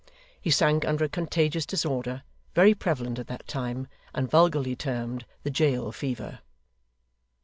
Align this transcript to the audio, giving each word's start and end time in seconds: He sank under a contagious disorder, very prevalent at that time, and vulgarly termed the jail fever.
He 0.41 0.49
sank 0.49 0.83
under 0.83 1.03
a 1.05 1.09
contagious 1.09 1.63
disorder, 1.67 2.23
very 2.55 2.73
prevalent 2.73 3.19
at 3.19 3.27
that 3.27 3.45
time, 3.47 3.85
and 4.15 4.27
vulgarly 4.27 4.75
termed 4.75 5.25
the 5.43 5.51
jail 5.51 5.91
fever. 5.91 6.39